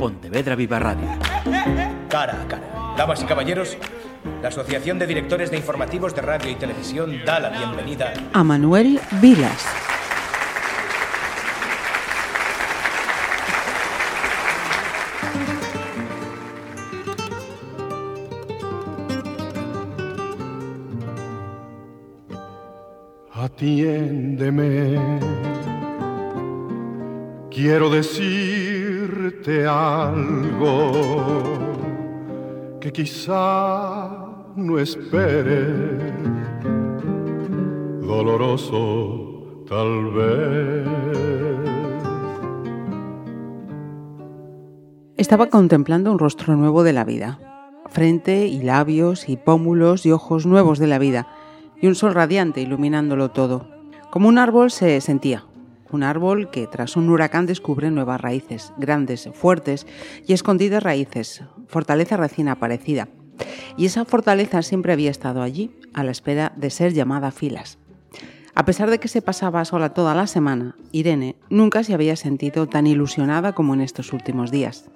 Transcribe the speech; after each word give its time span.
Pontevedra 0.00 0.56
Viva 0.56 0.78
Radio. 0.78 1.06
Cara 2.08 2.40
a 2.40 2.48
cara. 2.48 2.94
Damas 2.96 3.22
y 3.22 3.26
caballeros, 3.26 3.76
la 4.40 4.48
Asociación 4.48 4.98
de 4.98 5.06
Directores 5.06 5.50
de 5.50 5.58
Informativos 5.58 6.14
de 6.14 6.22
Radio 6.22 6.50
y 6.50 6.54
Televisión 6.54 7.20
da 7.26 7.38
la 7.38 7.50
bienvenida 7.50 8.14
a 8.32 8.42
Manuel 8.42 8.98
Vilas. 9.20 9.66
Atiéndeme. 23.34 24.98
Quiero 27.50 27.90
algo 29.48 30.92
que 32.80 32.92
quizá 32.92 34.10
no 34.56 34.78
espere, 34.78 35.66
doloroso 38.02 39.64
tal 39.66 40.10
vez. 40.12 40.88
Estaba 45.16 45.46
contemplando 45.46 46.12
un 46.12 46.18
rostro 46.18 46.56
nuevo 46.56 46.82
de 46.82 46.92
la 46.92 47.04
vida, 47.04 47.38
frente 47.88 48.46
y 48.46 48.62
labios 48.62 49.28
y 49.28 49.36
pómulos 49.36 50.04
y 50.06 50.12
ojos 50.12 50.46
nuevos 50.46 50.78
de 50.78 50.86
la 50.86 50.98
vida, 50.98 51.26
y 51.80 51.86
un 51.86 51.94
sol 51.94 52.14
radiante 52.14 52.60
iluminándolo 52.60 53.30
todo. 53.30 53.68
Como 54.10 54.28
un 54.28 54.38
árbol 54.38 54.70
se 54.70 55.00
sentía, 55.00 55.44
un 55.92 56.02
árbol 56.02 56.50
que 56.50 56.66
tras 56.66 56.96
un 56.96 57.08
huracán 57.08 57.46
descubre 57.46 57.90
nuevas 57.90 58.20
raíces, 58.20 58.72
grandes, 58.78 59.28
fuertes 59.34 59.86
y 60.26 60.32
escondidas 60.32 60.82
raíces, 60.82 61.42
fortaleza 61.66 62.16
recién 62.16 62.48
aparecida. 62.48 63.08
Y 63.76 63.86
esa 63.86 64.04
fortaleza 64.04 64.62
siempre 64.62 64.92
había 64.92 65.10
estado 65.10 65.42
allí, 65.42 65.70
a 65.94 66.04
la 66.04 66.10
espera 66.10 66.52
de 66.56 66.70
ser 66.70 66.92
llamada 66.92 67.28
a 67.28 67.32
filas. 67.32 67.78
A 68.54 68.64
pesar 68.64 68.90
de 68.90 68.98
que 68.98 69.08
se 69.08 69.22
pasaba 69.22 69.64
sola 69.64 69.94
toda 69.94 70.14
la 70.14 70.26
semana, 70.26 70.76
Irene 70.92 71.36
nunca 71.48 71.84
se 71.84 71.94
había 71.94 72.16
sentido 72.16 72.66
tan 72.66 72.86
ilusionada 72.86 73.54
como 73.54 73.74
en 73.74 73.80
estos 73.80 74.12
últimos 74.12 74.50
días. 74.50 74.90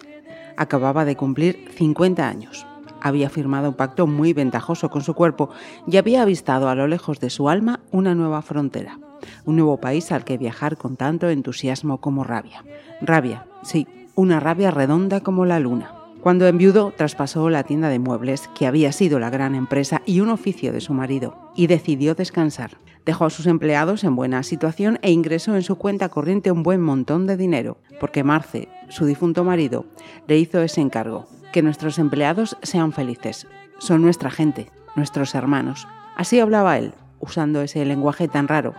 Acababa 0.56 1.04
de 1.04 1.16
cumplir 1.16 1.64
50 1.76 2.28
años. 2.28 2.66
Había 3.00 3.30
firmado 3.30 3.68
un 3.70 3.74
pacto 3.74 4.06
muy 4.06 4.32
ventajoso 4.32 4.90
con 4.90 5.02
su 5.02 5.14
cuerpo 5.14 5.50
y 5.86 5.98
había 5.98 6.22
avistado 6.22 6.68
a 6.68 6.74
lo 6.74 6.86
lejos 6.88 7.20
de 7.20 7.30
su 7.30 7.48
alma 7.48 7.80
una 7.90 8.14
nueva 8.14 8.42
frontera, 8.42 8.98
un 9.44 9.56
nuevo 9.56 9.78
país 9.78 10.12
al 10.12 10.24
que 10.24 10.38
viajar 10.38 10.76
con 10.76 10.96
tanto 10.96 11.28
entusiasmo 11.28 12.00
como 12.00 12.24
rabia. 12.24 12.64
Rabia, 13.00 13.46
sí, 13.62 13.86
una 14.14 14.40
rabia 14.40 14.70
redonda 14.70 15.20
como 15.20 15.44
la 15.44 15.60
luna. 15.60 15.94
Cuando 16.20 16.46
enviudó, 16.46 16.92
traspasó 16.96 17.50
la 17.50 17.64
tienda 17.64 17.90
de 17.90 17.98
muebles, 17.98 18.48
que 18.54 18.66
había 18.66 18.92
sido 18.92 19.18
la 19.18 19.28
gran 19.28 19.54
empresa 19.54 20.00
y 20.06 20.20
un 20.20 20.30
oficio 20.30 20.72
de 20.72 20.80
su 20.80 20.94
marido, 20.94 21.36
y 21.54 21.66
decidió 21.66 22.14
descansar. 22.14 22.78
Dejó 23.04 23.26
a 23.26 23.30
sus 23.30 23.46
empleados 23.46 24.04
en 24.04 24.16
buena 24.16 24.42
situación 24.42 24.98
e 25.02 25.10
ingresó 25.10 25.54
en 25.54 25.62
su 25.62 25.76
cuenta 25.76 26.08
corriente 26.08 26.50
un 26.50 26.62
buen 26.62 26.80
montón 26.80 27.26
de 27.26 27.36
dinero, 27.36 27.76
porque 28.00 28.24
Marce, 28.24 28.68
su 28.88 29.04
difunto 29.04 29.44
marido, 29.44 29.84
le 30.26 30.38
hizo 30.38 30.62
ese 30.62 30.80
encargo, 30.80 31.26
que 31.52 31.60
nuestros 31.60 31.98
empleados 31.98 32.56
sean 32.62 32.92
felices. 32.92 33.46
Son 33.78 34.00
nuestra 34.00 34.30
gente, 34.30 34.70
nuestros 34.96 35.34
hermanos. 35.34 35.86
Así 36.16 36.40
hablaba 36.40 36.78
él, 36.78 36.94
usando 37.20 37.60
ese 37.60 37.84
lenguaje 37.84 38.28
tan 38.28 38.48
raro, 38.48 38.74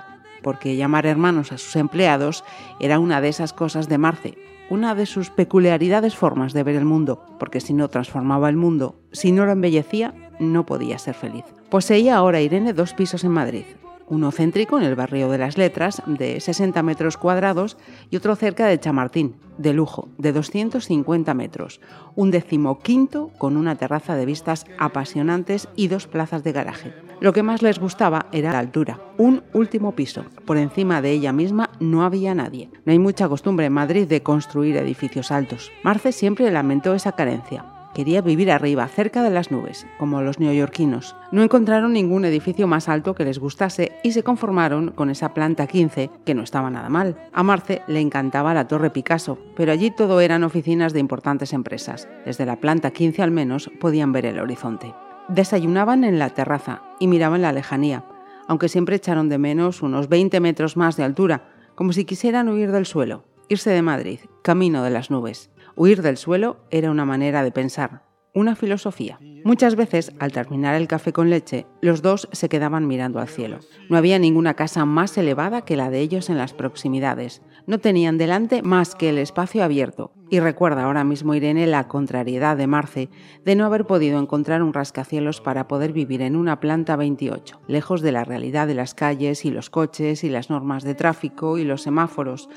porque 0.46 0.76
llamar 0.76 1.08
hermanos 1.08 1.52
a 1.52 1.58
sus 1.58 1.76
empleados 1.76 2.44
era 2.80 3.00
una 3.00 3.20
de 3.20 3.30
esas 3.30 3.52
cosas 3.52 3.90
de 3.90 3.98
Marce, 3.98 4.38
una 4.70 4.94
de 4.94 5.08
sus 5.08 5.32
peculiaridades 5.32 6.16
formas 6.16 6.54
de 6.54 6.62
ver 6.62 6.76
el 6.76 6.86
mundo, 6.86 7.20
porque 7.40 7.60
si 7.60 7.74
no 7.74 7.88
transformaba 7.88 8.48
el 8.48 8.56
mundo, 8.56 8.96
si 9.12 9.32
no 9.32 9.48
lo 9.48 9.54
embellecía, 9.54 10.14
no 10.40 10.64
podía 10.64 11.00
ser 11.00 11.16
feliz. 11.16 11.46
Poseía 11.72 12.16
ahora 12.16 12.42
Irene 12.42 12.74
dos 12.74 12.94
pisos 12.94 13.24
en 13.24 13.32
Madrid, 13.32 13.64
uno 14.08 14.32
céntrico 14.32 14.78
en 14.78 14.84
el 14.86 14.96
barrio 14.96 15.30
de 15.30 15.38
las 15.38 15.58
Letras, 15.58 16.02
de 16.06 16.40
60 16.40 16.82
metros 16.84 17.18
cuadrados, 17.18 17.78
y 18.10 18.18
otro 18.18 18.36
cerca 18.36 18.68
de 18.68 18.80
Chamartín, 18.80 19.36
de 19.58 19.74
lujo, 19.74 20.10
de 20.18 20.32
250 20.32 21.34
metros, 21.34 21.82
un 22.16 22.32
decimoquinto 22.32 23.32
con 23.38 23.58
una 23.58 23.76
terraza 23.76 24.16
de 24.16 24.26
vistas 24.26 24.66
apasionantes 24.78 25.68
y 25.76 25.88
dos 25.88 26.08
plazas 26.08 26.44
de 26.44 26.52
garaje. 26.52 26.94
Lo 27.22 27.32
que 27.34 27.44
más 27.44 27.62
les 27.62 27.80
gustaba 27.80 28.28
era 28.32 28.52
la 28.52 28.60
altura, 28.60 29.00
un 29.18 29.44
último 29.54 29.94
piso. 29.94 30.26
Por 30.46 30.58
encima 30.58 31.02
de 31.02 31.12
ella 31.12 31.32
misma 31.32 31.70
no 31.80 32.04
había 32.04 32.36
nadie. 32.36 32.70
No 32.84 32.92
hay 32.92 33.00
mucha 33.00 33.30
costumbre 33.30 33.68
en 33.68 33.74
Madrid 33.74 34.08
de 34.08 34.22
construir 34.22 34.76
edificios 34.76 35.32
altos. 35.32 35.72
Marce 35.84 36.12
siempre 36.12 36.52
lamentó 36.52 36.94
esa 36.94 37.14
carencia. 37.14 37.75
Quería 37.96 38.20
vivir 38.20 38.52
arriba, 38.52 38.86
cerca 38.90 39.24
de 39.24 39.30
las 39.30 39.52
nubes, 39.52 39.88
como 39.98 40.22
los 40.22 40.38
neoyorquinos. 40.38 41.16
No 41.32 41.44
encontraron 41.44 41.94
ningún 41.94 42.26
edificio 42.26 42.68
más 42.68 42.90
alto 42.90 43.16
que 43.16 43.24
les 43.24 43.40
gustase 43.40 43.94
y 44.04 44.12
se 44.12 44.22
conformaron 44.22 44.92
con 44.92 45.10
esa 45.10 45.34
planta 45.34 45.66
15, 45.66 46.10
que 46.26 46.34
no 46.34 46.44
estaba 46.44 46.70
nada 46.70 46.90
mal. 46.90 47.16
A 47.32 47.42
Marce 47.42 47.84
le 47.88 48.02
encantaba 48.02 48.54
la 48.54 48.68
Torre 48.68 48.90
Picasso, 48.90 49.38
pero 49.56 49.72
allí 49.72 49.92
todo 49.92 50.20
eran 50.20 50.44
oficinas 50.44 50.92
de 50.92 51.00
importantes 51.00 51.54
empresas. 51.54 52.10
Desde 52.26 52.46
la 52.46 52.58
planta 52.58 52.92
15 52.92 53.22
al 53.22 53.32
menos 53.32 53.72
podían 53.80 54.12
ver 54.12 54.26
el 54.26 54.40
horizonte. 54.40 54.94
Desayunaban 55.30 56.04
en 56.04 56.20
la 56.20 56.32
terraza 56.32 56.82
y 57.00 57.08
miraban 57.08 57.44
la 57.44 57.54
lejanía, 57.54 58.04
aunque 58.50 58.68
siempre 58.68 58.98
echaron 58.98 59.30
de 59.30 59.38
menos 59.38 59.82
unos 59.82 60.10
20 60.10 60.42
metros 60.42 60.76
más 60.76 60.98
de 60.98 61.06
altura, 61.06 61.48
como 61.76 61.94
si 61.94 62.04
quisieran 62.04 62.50
huir 62.50 62.74
del 62.74 62.86
suelo, 62.86 63.24
irse 63.48 63.70
de 63.70 63.82
Madrid, 63.82 64.20
camino 64.42 64.84
de 64.84 64.90
las 64.90 65.10
nubes. 65.10 65.50
Huir 65.78 66.02
del 66.02 66.16
suelo 66.16 66.58
era 66.72 66.90
una 66.90 67.04
manera 67.04 67.44
de 67.44 67.52
pensar, 67.52 68.04
una 68.34 68.56
filosofía. 68.56 69.20
Muchas 69.44 69.76
veces, 69.76 70.14
al 70.20 70.32
terminar 70.32 70.76
el 70.76 70.88
café 70.88 71.12
con 71.12 71.30
leche, 71.30 71.66
los 71.82 72.02
dos 72.02 72.30
se 72.32 72.48
quedaban 72.48 72.88
mirando 72.88 73.20
al 73.20 73.28
cielo. 73.28 73.60
No 73.90 73.98
había 73.98 74.18
ninguna 74.18 74.54
casa 74.54 74.86
más 74.86 75.18
elevada 75.18 75.64
que 75.64 75.76
la 75.76 75.90
de 75.90 76.00
ellos 76.00 76.30
en 76.30 76.38
las 76.38 76.54
proximidades. 76.54 77.42
No 77.68 77.80
tenían 77.80 78.18
delante 78.18 78.62
más 78.62 78.96
que 78.96 79.10
el 79.10 79.18
espacio 79.18 79.66
abierto. 79.66 80.14
Y 80.30 80.40
recuerda 80.40 80.86
ahora 80.86 81.04
mismo 81.04 81.36
Irene 81.36 81.68
la 81.68 81.90
contrariedad 81.90 82.56
de 82.56 82.68
Marce 82.68 83.10
de 83.44 83.56
no 83.56 83.66
haber 83.66 83.86
podido 83.86 84.18
encontrar 84.18 84.64
un 84.64 84.74
rascacielos 84.74 85.42
para 85.42 85.68
poder 85.68 85.92
vivir 85.92 86.22
en 86.22 86.38
una 86.38 86.62
planta 86.62 86.96
28, 86.96 87.62
lejos 87.68 88.02
de 88.02 88.14
la 88.14 88.24
realidad 88.24 88.66
de 88.68 88.76
las 88.76 88.96
calles 88.96 89.44
y 89.44 89.52
los 89.52 89.70
coches 89.70 90.24
y 90.24 90.30
las 90.30 90.50
normas 90.50 90.84
de 90.84 90.96
tráfico 90.96 91.58
y 91.58 91.66
los 91.66 91.82
semáforos 91.82 92.48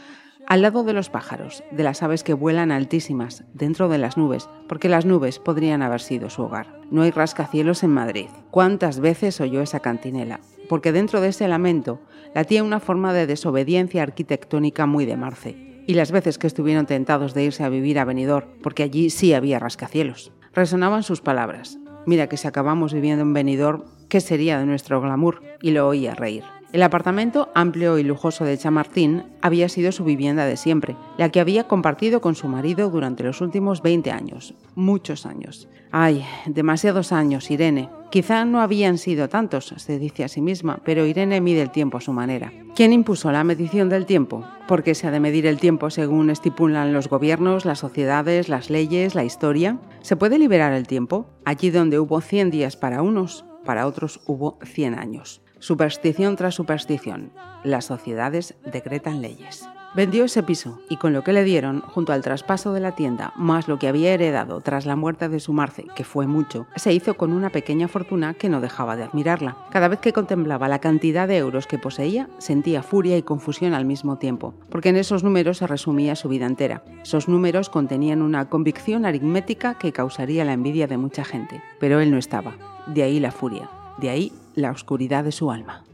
al 0.48 0.62
lado 0.62 0.82
de 0.82 0.94
los 0.94 1.10
pájaros, 1.10 1.62
de 1.70 1.82
las 1.84 2.02
aves 2.02 2.24
que 2.24 2.32
vuelan 2.32 2.72
altísimas, 2.72 3.44
dentro 3.52 3.90
de 3.90 3.98
las 3.98 4.16
nubes, 4.16 4.48
porque 4.66 4.88
las 4.88 5.04
nubes 5.04 5.38
podrían 5.38 5.82
haber 5.82 6.00
sido 6.00 6.30
su 6.30 6.42
hogar. 6.42 6.80
No 6.90 7.02
hay 7.02 7.10
rascacielos 7.10 7.82
en 7.82 7.90
Madrid. 7.90 8.28
¿Cuántas 8.50 8.98
veces 8.98 9.42
oyó 9.42 9.60
esa 9.60 9.80
cantinela? 9.80 10.40
Porque 10.70 10.90
dentro 10.90 11.20
de 11.20 11.28
ese 11.28 11.46
lamento 11.48 12.00
latía 12.34 12.64
una 12.64 12.80
forma 12.80 13.12
de 13.12 13.26
desobediencia 13.26 14.02
arquitectónica 14.02 14.86
muy 14.86 15.04
de 15.04 15.18
Marce. 15.18 15.82
Y 15.86 15.92
las 15.92 16.12
veces 16.12 16.38
que 16.38 16.46
estuvieron 16.46 16.86
tentados 16.86 17.34
de 17.34 17.44
irse 17.44 17.62
a 17.62 17.68
vivir 17.68 17.98
a 17.98 18.06
Benidorm, 18.06 18.48
porque 18.62 18.82
allí 18.82 19.10
sí 19.10 19.34
había 19.34 19.58
rascacielos. 19.58 20.32
Resonaban 20.54 21.02
sus 21.02 21.20
palabras. 21.20 21.78
Mira 22.06 22.26
que 22.30 22.38
si 22.38 22.48
acabamos 22.48 22.94
viviendo 22.94 23.20
en 23.22 23.34
Benidorm, 23.34 23.84
¿qué 24.08 24.22
sería 24.22 24.58
de 24.58 24.64
nuestro 24.64 25.02
glamour? 25.02 25.42
Y 25.60 25.72
lo 25.72 25.86
oía 25.86 26.14
reír. 26.14 26.44
El 26.70 26.82
apartamento 26.82 27.48
amplio 27.54 27.96
y 27.96 28.02
lujoso 28.02 28.44
de 28.44 28.58
Chamartín 28.58 29.24
había 29.40 29.70
sido 29.70 29.90
su 29.90 30.04
vivienda 30.04 30.44
de 30.44 30.58
siempre, 30.58 30.96
la 31.16 31.30
que 31.30 31.40
había 31.40 31.64
compartido 31.64 32.20
con 32.20 32.34
su 32.34 32.46
marido 32.46 32.90
durante 32.90 33.22
los 33.22 33.40
últimos 33.40 33.80
20 33.80 34.10
años, 34.10 34.54
muchos 34.74 35.24
años. 35.24 35.66
Ay, 35.92 36.26
demasiados 36.44 37.10
años, 37.10 37.50
Irene. 37.50 37.88
Quizá 38.10 38.44
no 38.44 38.60
habían 38.60 38.98
sido 38.98 39.30
tantos, 39.30 39.72
se 39.78 39.98
dice 39.98 40.24
a 40.24 40.28
sí 40.28 40.42
misma, 40.42 40.80
pero 40.84 41.06
Irene 41.06 41.40
mide 41.40 41.62
el 41.62 41.70
tiempo 41.70 41.96
a 41.96 42.02
su 42.02 42.12
manera. 42.12 42.52
¿Quién 42.76 42.92
impuso 42.92 43.32
la 43.32 43.44
medición 43.44 43.88
del 43.88 44.04
tiempo? 44.04 44.44
¿Por 44.66 44.82
qué 44.82 44.94
se 44.94 45.06
ha 45.06 45.10
de 45.10 45.20
medir 45.20 45.46
el 45.46 45.58
tiempo 45.58 45.88
según 45.88 46.28
estipulan 46.28 46.92
los 46.92 47.08
gobiernos, 47.08 47.64
las 47.64 47.78
sociedades, 47.78 48.50
las 48.50 48.68
leyes, 48.68 49.14
la 49.14 49.24
historia? 49.24 49.78
¿Se 50.02 50.16
puede 50.16 50.38
liberar 50.38 50.74
el 50.74 50.86
tiempo? 50.86 51.30
Allí 51.46 51.70
donde 51.70 51.98
hubo 51.98 52.20
100 52.20 52.50
días 52.50 52.76
para 52.76 53.00
unos, 53.00 53.46
para 53.64 53.86
otros 53.86 54.20
hubo 54.26 54.58
100 54.62 54.98
años. 54.98 55.40
Superstición 55.60 56.36
tras 56.36 56.54
superstición. 56.54 57.32
Las 57.64 57.86
sociedades 57.86 58.54
decretan 58.64 59.20
leyes. 59.20 59.68
Vendió 59.94 60.24
ese 60.24 60.44
piso 60.44 60.78
y 60.88 60.98
con 60.98 61.12
lo 61.12 61.24
que 61.24 61.32
le 61.32 61.42
dieron, 61.42 61.80
junto 61.80 62.12
al 62.12 62.22
traspaso 62.22 62.72
de 62.72 62.80
la 62.80 62.94
tienda, 62.94 63.32
más 63.34 63.66
lo 63.66 63.78
que 63.80 63.88
había 63.88 64.14
heredado 64.14 64.60
tras 64.60 64.86
la 64.86 64.94
muerte 64.94 65.28
de 65.28 65.40
su 65.40 65.52
Marce, 65.52 65.86
que 65.96 66.04
fue 66.04 66.28
mucho, 66.28 66.66
se 66.76 66.92
hizo 66.92 67.14
con 67.14 67.32
una 67.32 67.50
pequeña 67.50 67.88
fortuna 67.88 68.34
que 68.34 68.48
no 68.48 68.60
dejaba 68.60 68.94
de 68.94 69.04
admirarla. 69.04 69.56
Cada 69.70 69.88
vez 69.88 69.98
que 69.98 70.12
contemplaba 70.12 70.68
la 70.68 70.78
cantidad 70.78 71.26
de 71.26 71.38
euros 71.38 71.66
que 71.66 71.78
poseía, 71.78 72.28
sentía 72.38 72.84
furia 72.84 73.16
y 73.16 73.22
confusión 73.22 73.74
al 73.74 73.86
mismo 73.86 74.18
tiempo, 74.18 74.54
porque 74.70 74.90
en 74.90 74.96
esos 74.96 75.24
números 75.24 75.58
se 75.58 75.66
resumía 75.66 76.14
su 76.14 76.28
vida 76.28 76.46
entera. 76.46 76.84
Esos 77.02 77.26
números 77.26 77.68
contenían 77.68 78.22
una 78.22 78.48
convicción 78.48 79.06
aritmética 79.06 79.74
que 79.74 79.92
causaría 79.92 80.44
la 80.44 80.52
envidia 80.52 80.86
de 80.86 80.98
mucha 80.98 81.24
gente, 81.24 81.60
pero 81.80 81.98
él 81.98 82.12
no 82.12 82.18
estaba. 82.18 82.56
De 82.86 83.02
ahí 83.02 83.18
la 83.18 83.32
furia, 83.32 83.70
de 83.98 84.10
ahí 84.10 84.32
la 84.58 84.72
oscuridad 84.72 85.24
de 85.24 85.32
su 85.32 85.50
alma. 85.50 85.84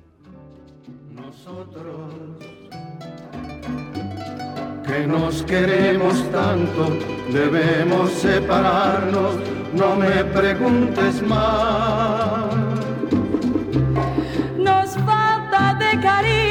Nosotros 1.14 2.10
que 4.86 5.06
nos 5.06 5.42
queremos 5.42 6.30
tanto, 6.30 6.88
debemos 7.32 8.10
separarnos, 8.12 9.36
no 9.74 9.96
me 9.96 10.24
preguntes 10.24 11.22
más. 11.26 12.54
Nos 14.58 14.90
falta 14.98 15.76
de 15.78 16.00
cariño, 16.00 16.43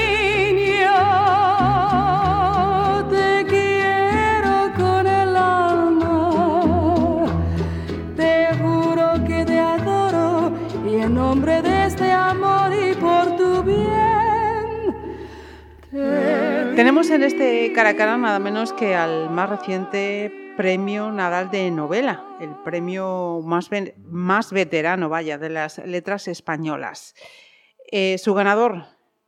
Tenemos 16.83 17.09
en 17.11 17.23
este 17.23 17.71
cara 17.71 17.91
a 17.91 17.95
cara 17.95 18.17
nada 18.17 18.39
menos 18.39 18.73
que 18.73 18.93
al 18.93 19.29
más 19.29 19.49
reciente 19.49 20.29
premio 20.57 21.13
Nadal 21.13 21.49
de 21.49 21.71
novela, 21.71 22.25
el 22.41 22.49
premio 22.65 23.39
más, 23.41 23.69
más 24.05 24.51
veterano, 24.51 25.07
vaya, 25.07 25.37
de 25.37 25.47
las 25.47 25.77
letras 25.87 26.27
españolas. 26.27 27.15
Eh, 27.89 28.17
su 28.17 28.33
ganador, 28.33 28.83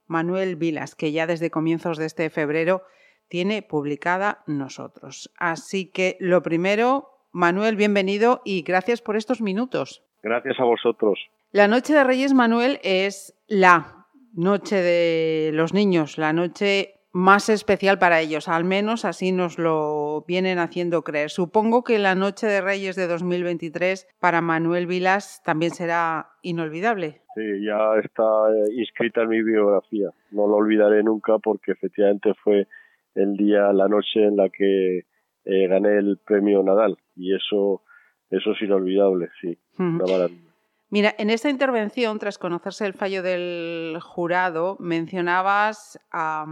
Manuel 0.05 0.57
Vilas, 0.57 0.95
que 0.95 1.13
ya 1.13 1.27
desde 1.27 1.49
comienzos 1.49 1.97
de 1.97 2.07
este 2.07 2.29
febrero 2.29 2.83
tiene 3.29 3.61
publicada 3.61 4.43
Nosotros. 4.47 5.31
Así 5.37 5.89
que 5.89 6.17
lo 6.19 6.43
primero, 6.43 7.07
Manuel, 7.31 7.77
bienvenido 7.77 8.41
y 8.43 8.63
gracias 8.63 9.01
por 9.01 9.15
estos 9.15 9.39
minutos. 9.39 10.03
Gracias 10.21 10.59
a 10.59 10.65
vosotros. 10.65 11.17
La 11.51 11.69
Noche 11.69 11.93
de 11.93 12.03
Reyes 12.03 12.33
Manuel 12.33 12.81
es 12.83 13.33
la 13.47 14.07
noche 14.33 14.75
de 14.75 15.51
los 15.53 15.73
niños, 15.73 16.17
la 16.17 16.33
noche 16.33 16.94
más 17.15 17.47
especial 17.47 17.97
para 17.97 18.19
ellos, 18.19 18.49
al 18.49 18.65
menos 18.65 19.05
así 19.05 19.31
nos 19.31 19.57
lo 19.57 20.25
vienen 20.27 20.59
haciendo 20.59 21.01
creer. 21.01 21.29
Supongo 21.29 21.81
que 21.81 21.97
la 21.97 22.13
Noche 22.13 22.45
de 22.45 22.59
Reyes 22.59 22.97
de 22.97 23.07
2023 23.07 24.05
para 24.19 24.41
Manuel 24.41 24.85
Vilas 24.85 25.41
también 25.45 25.71
será 25.71 26.31
inolvidable. 26.41 27.21
Sí, 27.33 27.41
ya 27.65 27.97
está 28.03 28.23
eh, 28.51 28.73
inscrita 28.73 29.21
en 29.21 29.29
mi 29.29 29.41
biografía. 29.41 30.09
No 30.31 30.45
lo 30.45 30.57
olvidaré 30.57 31.03
nunca 31.03 31.37
porque 31.39 31.71
efectivamente 31.71 32.33
fue 32.43 32.67
el 33.13 33.37
día, 33.37 33.71
la 33.71 33.87
noche 33.87 34.21
en 34.21 34.35
la 34.35 34.49
que 34.49 35.05
eh, 35.45 35.67
gané 35.69 35.97
el 35.97 36.17
premio 36.17 36.63
Nadal 36.63 36.97
y 37.15 37.33
eso, 37.33 37.83
eso 38.29 38.51
es 38.51 38.61
inolvidable, 38.61 39.29
sí, 39.39 39.57
una 39.79 40.03
maravilla. 40.05 40.51
Mira, 40.89 41.15
en 41.17 41.29
esta 41.29 41.49
intervención, 41.49 42.19
tras 42.19 42.37
conocerse 42.37 42.85
el 42.85 42.93
fallo 42.93 43.23
del 43.23 43.97
jurado, 44.01 44.75
mencionabas 44.79 45.99
a 46.11 46.45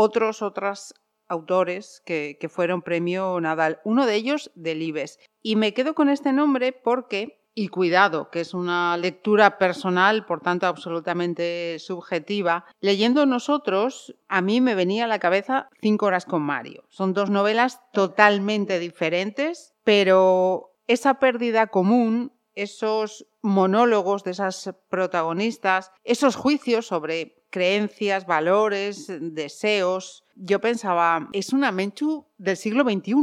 otros, 0.00 0.40
otras 0.40 0.94
autores 1.28 2.02
que, 2.06 2.38
que 2.40 2.48
fueron 2.48 2.80
premio 2.80 3.38
Nadal, 3.38 3.80
uno 3.84 4.06
de 4.06 4.14
ellos 4.14 4.50
Delibes. 4.54 5.18
Y 5.42 5.56
me 5.56 5.74
quedo 5.74 5.94
con 5.94 6.08
este 6.08 6.32
nombre 6.32 6.72
porque, 6.72 7.44
y 7.54 7.68
cuidado, 7.68 8.30
que 8.30 8.40
es 8.40 8.54
una 8.54 8.96
lectura 8.96 9.58
personal, 9.58 10.24
por 10.24 10.40
tanto 10.40 10.66
absolutamente 10.66 11.78
subjetiva, 11.78 12.64
leyendo 12.80 13.26
nosotros, 13.26 14.16
a 14.28 14.40
mí 14.40 14.62
me 14.62 14.74
venía 14.74 15.04
a 15.04 15.08
la 15.08 15.18
cabeza 15.18 15.68
Cinco 15.82 16.06
horas 16.06 16.24
con 16.24 16.40
Mario. 16.40 16.84
Son 16.88 17.12
dos 17.12 17.28
novelas 17.28 17.80
totalmente 17.92 18.78
diferentes, 18.78 19.74
pero 19.84 20.72
esa 20.86 21.20
pérdida 21.20 21.66
común 21.66 22.32
esos 22.54 23.26
monólogos 23.42 24.24
de 24.24 24.32
esas 24.32 24.74
protagonistas, 24.88 25.92
esos 26.04 26.36
juicios 26.36 26.86
sobre 26.86 27.39
creencias, 27.50 28.26
valores, 28.26 29.06
deseos. 29.20 30.24
Yo 30.36 30.60
pensaba, 30.60 31.28
es 31.32 31.52
una 31.52 31.72
Menchu 31.72 32.24
del 32.38 32.56
siglo 32.56 32.82
XXI. 32.84 33.14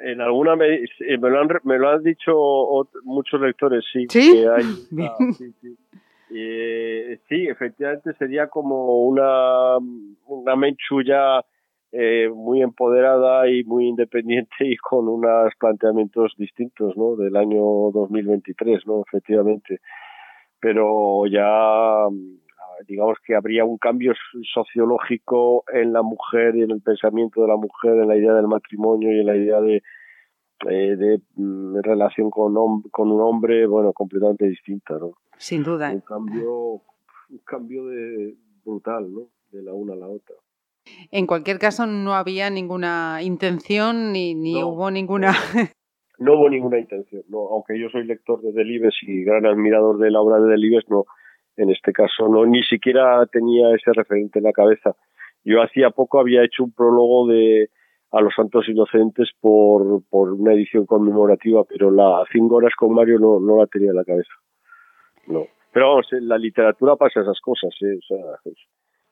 En 0.00 0.20
alguna 0.20 0.54
me, 0.56 0.74
eh, 0.76 1.18
me 1.20 1.28
lo 1.30 1.40
han 1.40 1.48
re- 1.48 1.60
me 1.64 1.76
lo 1.78 1.88
han 1.88 2.02
dicho 2.02 2.32
muchos 3.04 3.40
lectores, 3.40 3.84
sí. 3.92 4.06
¿Sí? 4.08 4.32
que 4.32 4.48
hay- 4.48 4.64
Bien. 4.90 5.08
ah, 5.10 5.32
sí, 5.36 5.52
sí. 5.60 5.76
Eh, 6.30 7.18
sí, 7.28 7.46
efectivamente 7.48 8.12
sería 8.18 8.48
como 8.48 9.02
una, 9.06 9.78
una 10.26 10.56
Menchu 10.56 11.02
ya 11.02 11.42
eh, 11.90 12.28
muy 12.28 12.60
empoderada 12.60 13.48
y 13.50 13.64
muy 13.64 13.88
independiente 13.88 14.54
y 14.60 14.76
con 14.76 15.08
unos 15.08 15.52
planteamientos 15.58 16.34
distintos, 16.36 16.96
¿no? 16.98 17.16
Del 17.16 17.34
año 17.34 17.62
2023, 17.92 18.86
¿no? 18.86 19.02
Efectivamente. 19.06 19.80
Pero 20.60 21.24
ya, 21.26 22.06
digamos 22.86 23.18
que 23.24 23.34
habría 23.34 23.64
un 23.64 23.78
cambio 23.78 24.12
sociológico 24.54 25.64
en 25.72 25.92
la 25.92 26.02
mujer 26.02 26.56
y 26.56 26.62
en 26.62 26.70
el 26.70 26.80
pensamiento 26.80 27.42
de 27.42 27.48
la 27.48 27.56
mujer, 27.56 27.92
en 27.94 28.08
la 28.08 28.16
idea 28.16 28.34
del 28.34 28.48
matrimonio 28.48 29.12
y 29.12 29.20
en 29.20 29.26
la 29.26 29.36
idea 29.36 29.60
de, 29.60 29.82
eh, 30.68 30.96
de 30.96 31.20
mm, 31.36 31.80
relación 31.82 32.30
con, 32.30 32.56
un 32.56 33.20
hombre, 33.20 33.66
bueno, 33.66 33.92
completamente 33.92 34.46
distinta, 34.46 34.98
¿no? 34.98 35.12
Sin 35.36 35.62
duda. 35.62 35.92
Un 35.92 36.00
cambio, 36.00 36.82
un 37.30 37.38
cambio 37.44 37.86
de, 37.86 38.34
brutal, 38.64 39.12
¿no? 39.12 39.28
De 39.50 39.62
la 39.62 39.72
una 39.72 39.94
a 39.94 39.96
la 39.96 40.08
otra. 40.08 40.34
En 41.10 41.26
cualquier 41.26 41.58
caso, 41.58 41.86
no 41.86 42.14
había 42.14 42.50
ninguna 42.50 43.20
intención 43.22 44.12
ni, 44.12 44.34
ni 44.34 44.60
No, 44.60 44.68
hubo 44.68 44.90
ninguna... 44.90 45.32
No 46.20 46.34
hubo 46.34 46.50
ninguna 46.50 46.80
intención, 46.80 47.22
no, 47.28 47.46
aunque 47.50 47.78
yo 47.78 47.90
soy 47.90 48.04
lector 48.04 48.42
de 48.42 48.50
Delibes 48.50 48.92
y 49.02 49.22
gran 49.22 49.46
admirador 49.46 49.98
de 49.98 50.10
la 50.10 50.20
obra 50.20 50.40
de 50.40 50.50
Delibes, 50.50 50.82
no, 50.88 51.06
en 51.62 51.70
este 51.70 51.92
caso 51.92 52.28
no, 52.28 52.46
ni 52.46 52.62
siquiera 52.62 53.24
tenía 53.26 53.74
ese 53.74 53.92
referente 53.92 54.38
en 54.38 54.44
la 54.44 54.52
cabeza. 54.52 54.94
Yo 55.44 55.62
hacía 55.62 55.90
poco 55.90 56.20
había 56.20 56.44
hecho 56.44 56.64
un 56.64 56.72
prólogo 56.72 57.26
de 57.28 57.70
a 58.10 58.20
los 58.22 58.32
Santos 58.34 58.66
Inocentes 58.68 59.30
por, 59.40 60.02
por 60.08 60.32
una 60.32 60.54
edición 60.54 60.86
conmemorativa, 60.86 61.64
pero 61.64 61.90
la 61.90 62.24
cinco 62.32 62.56
horas 62.56 62.72
con 62.76 62.94
Mario 62.94 63.18
no, 63.18 63.38
no 63.38 63.58
la 63.58 63.66
tenía 63.66 63.90
en 63.90 63.96
la 63.96 64.04
cabeza. 64.04 64.32
No. 65.26 65.46
Pero 65.72 65.90
vamos, 65.90 66.06
en 66.12 66.26
la 66.26 66.38
literatura 66.38 66.96
pasa 66.96 67.20
esas 67.20 67.38
cosas, 67.40 67.70
¿eh? 67.82 67.98
O 67.98 68.02
sea, 68.06 68.54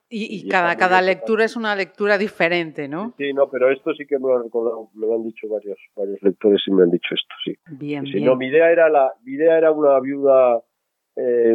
Y, 0.08 0.36
y 0.36 0.48
cada, 0.48 0.76
cada 0.76 1.02
lectura 1.02 1.44
es 1.44 1.56
una 1.56 1.76
lectura 1.76 2.16
diferente, 2.16 2.88
¿no? 2.88 3.12
Sí, 3.18 3.32
no, 3.34 3.50
pero 3.50 3.70
esto 3.70 3.92
sí 3.94 4.06
que 4.06 4.18
me 4.18 4.28
lo 4.28 4.36
han 4.36 4.44
recordado, 4.44 4.88
me 4.94 5.06
lo 5.06 5.14
han 5.16 5.24
dicho 5.24 5.46
varios, 5.48 5.78
varios 5.94 6.22
lectores 6.22 6.62
y 6.66 6.70
me 6.72 6.84
han 6.84 6.90
dicho 6.90 7.14
esto, 7.14 7.34
sí. 7.44 7.54
Bien, 7.72 8.04
Sí, 8.06 8.12
bien. 8.12 8.24
no, 8.24 8.36
mi 8.36 8.46
idea 8.46 8.70
era 8.70 8.88
la, 8.88 9.12
mi 9.24 9.32
idea 9.32 9.58
era 9.58 9.72
una 9.72 10.00
viuda, 10.00 10.62
eh, 11.16 11.54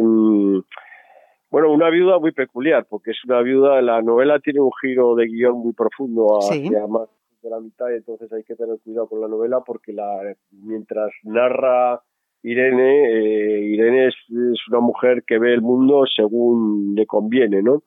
bueno, 1.50 1.70
una 1.72 1.90
viuda 1.90 2.18
muy 2.18 2.32
peculiar, 2.32 2.86
porque 2.88 3.10
es 3.10 3.24
una 3.26 3.40
viuda, 3.42 3.82
la 3.82 4.00
novela 4.02 4.38
tiene 4.40 4.60
un 4.60 4.70
giro 4.80 5.14
de 5.14 5.26
guion 5.26 5.58
muy 5.58 5.72
profundo 5.72 6.40
Sí. 6.40 6.66
hacia 6.66 6.86
más 6.86 7.08
de 7.42 7.50
la 7.50 7.60
mitad, 7.60 7.92
entonces 7.94 8.32
hay 8.32 8.44
que 8.44 8.54
tener 8.54 8.78
cuidado 8.84 9.08
con 9.08 9.20
la 9.20 9.28
novela 9.28 9.60
porque 9.66 9.92
la, 9.92 10.34
mientras 10.52 11.10
narra 11.24 12.00
Irene, 12.44 13.04
eh, 13.04 13.60
Irene 13.66 14.06
es, 14.08 14.14
es 14.30 14.68
una 14.68 14.80
mujer 14.80 15.24
que 15.26 15.38
ve 15.38 15.52
el 15.52 15.60
mundo 15.62 16.04
según 16.06 16.94
le 16.96 17.04
conviene, 17.06 17.62
¿no? 17.62 17.82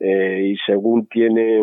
Eh, 0.00 0.52
y 0.52 0.56
según 0.66 1.06
tiene 1.06 1.62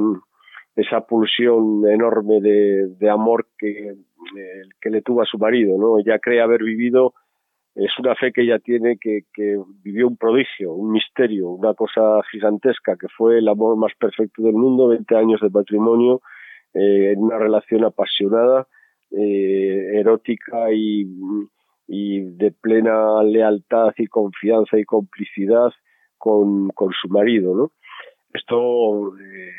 esa 0.75 1.01
pulsión 1.01 1.87
enorme 1.87 2.41
de, 2.41 2.87
de 2.97 3.09
amor 3.09 3.47
que, 3.57 3.89
eh, 3.89 4.61
que 4.81 4.89
le 4.89 5.01
tuvo 5.01 5.21
a 5.21 5.25
su 5.25 5.37
marido, 5.37 5.77
¿no? 5.77 5.99
Ella 5.99 6.19
cree 6.19 6.41
haber 6.41 6.63
vivido, 6.63 7.13
es 7.75 7.91
una 7.97 8.15
fe 8.15 8.31
que 8.31 8.43
ella 8.43 8.59
tiene 8.59 8.97
que, 8.97 9.23
vivió 9.83 10.07
un 10.07 10.17
prodigio, 10.17 10.73
un 10.73 10.91
misterio, 10.91 11.49
una 11.49 11.73
cosa 11.73 12.21
gigantesca, 12.31 12.95
que 12.97 13.07
fue 13.07 13.39
el 13.39 13.47
amor 13.47 13.75
más 13.77 13.93
perfecto 13.99 14.43
del 14.43 14.53
mundo, 14.53 14.89
20 14.89 15.15
años 15.15 15.41
de 15.41 15.49
matrimonio, 15.49 16.21
eh, 16.73 17.13
en 17.13 17.19
una 17.19 17.37
relación 17.37 17.83
apasionada, 17.83 18.67
eh, 19.11 19.99
erótica 19.99 20.71
y, 20.71 21.07
y 21.87 22.21
de 22.21 22.51
plena 22.51 23.23
lealtad 23.23 23.93
y 23.97 24.07
confianza 24.07 24.77
y 24.77 24.83
complicidad 24.83 25.71
con, 26.17 26.69
con 26.69 26.91
su 26.93 27.09
marido, 27.09 27.55
¿no? 27.55 27.71
Esto 28.33 29.15
eh, 29.17 29.51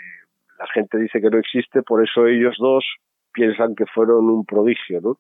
la 0.59 0.67
gente 0.69 0.99
dice 0.99 1.21
que 1.21 1.31
no 1.31 1.39
existe, 1.39 1.83
por 1.83 2.03
eso 2.03 2.27
ellos 2.27 2.57
dos 2.59 2.85
piensan 3.33 3.75
que 3.75 3.87
fueron 3.87 4.31
un 4.31 4.45
prodigio, 4.45 5.01
¿no? 5.01 5.19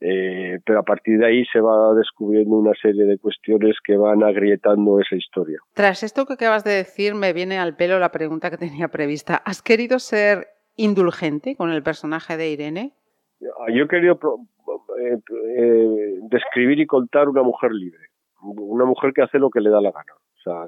Eh, 0.00 0.60
pero 0.64 0.78
a 0.78 0.82
partir 0.84 1.18
de 1.18 1.26
ahí 1.26 1.44
se 1.52 1.60
va 1.60 1.92
descubriendo 1.94 2.56
una 2.56 2.72
serie 2.80 3.04
de 3.04 3.18
cuestiones 3.18 3.76
que 3.84 3.96
van 3.96 4.22
agrietando 4.22 5.00
esa 5.00 5.16
historia. 5.16 5.58
Tras 5.74 6.04
esto 6.04 6.24
que 6.24 6.34
acabas 6.34 6.62
de 6.62 6.70
decir, 6.70 7.14
me 7.14 7.32
viene 7.32 7.58
al 7.58 7.74
pelo 7.74 7.98
la 7.98 8.12
pregunta 8.12 8.50
que 8.50 8.58
tenía 8.58 8.88
prevista. 8.88 9.42
¿Has 9.44 9.60
querido 9.60 9.98
ser 9.98 10.46
indulgente 10.76 11.56
con 11.56 11.70
el 11.70 11.82
personaje 11.82 12.36
de 12.36 12.50
Irene? 12.50 12.92
Yo 13.40 13.84
he 13.84 13.88
querido 13.88 14.18
eh, 15.00 15.18
eh, 15.56 16.18
describir 16.22 16.80
y 16.80 16.86
contar 16.86 17.28
una 17.28 17.42
mujer 17.42 17.72
libre, 17.72 18.08
una 18.42 18.84
mujer 18.84 19.12
que 19.12 19.22
hace 19.22 19.38
lo 19.38 19.50
que 19.50 19.60
le 19.60 19.70
da 19.70 19.80
la 19.80 19.92
gana, 19.92 20.14
o 20.14 20.40
sea, 20.42 20.66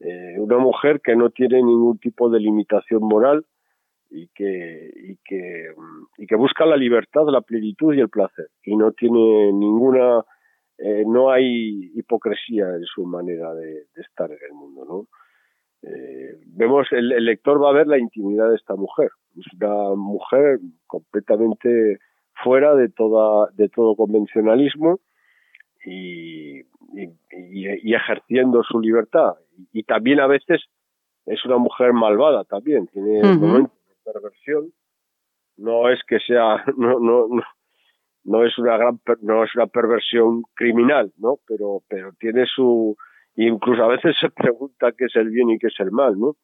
eh, 0.00 0.38
una 0.38 0.58
mujer 0.58 1.00
que 1.00 1.16
no 1.16 1.30
tiene 1.30 1.56
ningún 1.56 1.98
tipo 1.98 2.30
de 2.30 2.40
limitación 2.40 3.02
moral 3.02 3.44
y 4.10 4.28
que, 4.28 4.90
y 4.94 5.16
que 5.24 5.72
y 6.16 6.26
que 6.26 6.36
busca 6.36 6.64
la 6.66 6.76
libertad, 6.76 7.22
la 7.26 7.40
plenitud 7.40 7.94
y 7.94 8.00
el 8.00 8.08
placer. 8.08 8.48
Y 8.62 8.76
no 8.76 8.92
tiene 8.92 9.52
ninguna 9.52 10.24
eh, 10.78 11.04
no 11.06 11.30
hay 11.30 11.90
hipocresía 11.94 12.68
en 12.68 12.84
su 12.84 13.04
manera 13.04 13.52
de, 13.54 13.86
de 13.94 14.02
estar 14.02 14.30
en 14.30 14.38
el 14.48 14.54
mundo, 14.54 14.84
¿no? 14.84 15.06
Eh, 15.82 16.36
vemos 16.46 16.86
el, 16.90 17.12
el 17.12 17.24
lector 17.24 17.62
va 17.62 17.70
a 17.70 17.72
ver 17.72 17.86
la 17.86 17.98
intimidad 17.98 18.48
de 18.50 18.56
esta 18.56 18.74
mujer, 18.74 19.10
es 19.36 19.46
una 19.60 19.94
mujer 19.94 20.58
completamente 20.86 21.98
fuera 22.42 22.74
de 22.74 22.88
toda 22.88 23.48
de 23.54 23.68
todo 23.68 23.94
convencionalismo 23.96 25.00
y, 25.84 26.60
y, 27.32 27.94
ejerciendo 27.94 28.62
su 28.62 28.80
libertad. 28.80 29.34
Y, 29.72 29.82
también 29.84 30.20
a 30.20 30.26
veces 30.26 30.62
es 31.26 31.44
una 31.44 31.58
mujer 31.58 31.92
malvada 31.92 32.44
también. 32.44 32.86
Tiene 32.88 33.22
momentos 33.34 33.72
de 33.72 33.77
perversión 34.12 34.72
no 35.56 35.90
es 35.90 36.00
que 36.06 36.18
sea 36.20 36.64
no, 36.76 37.00
no, 37.00 37.26
no 37.28 37.42
no 38.24 38.44
es 38.44 38.56
una 38.58 38.76
gran 38.76 39.00
no 39.22 39.44
es 39.44 39.54
una 39.54 39.66
perversión 39.66 40.42
criminal 40.54 41.12
no 41.18 41.38
pero 41.46 41.82
pero 41.88 42.12
tiene 42.18 42.44
su 42.46 42.96
incluso 43.36 43.82
a 43.82 43.88
veces 43.88 44.16
se 44.20 44.30
pregunta 44.30 44.92
qué 44.96 45.06
es 45.06 45.16
el 45.16 45.30
bien 45.30 45.50
y 45.50 45.58
qué 45.58 45.68
es 45.68 45.80
el 45.80 45.90
mal 45.90 46.18
no 46.18 46.36